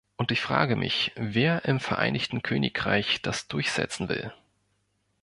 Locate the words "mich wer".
0.75-1.65